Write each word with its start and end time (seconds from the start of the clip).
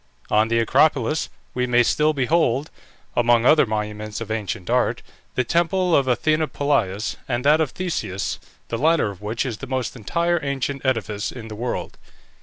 On 0.31 0.47
the 0.47 0.57
Acropolis 0.57 1.29
we 1.53 1.67
may 1.67 1.83
still 1.83 2.11
behold, 2.11 2.71
among 3.15 3.45
other 3.45 3.67
monuments 3.67 4.19
of 4.19 4.31
ancient 4.31 4.67
art, 4.67 5.03
the 5.35 5.43
temple 5.43 5.95
of 5.95 6.07
Athene 6.07 6.39
Polias, 6.47 7.17
and 7.27 7.45
that 7.45 7.61
of 7.61 7.69
Theseus, 7.69 8.39
the 8.69 8.79
latter 8.79 9.11
of 9.11 9.21
which 9.21 9.45
is 9.45 9.57
the 9.57 9.67
most 9.67 9.95
entire 9.95 10.39
ancient 10.43 10.83
edifice 10.83 11.31
in 11.31 11.49
the 11.49 11.55
world. 11.55 11.99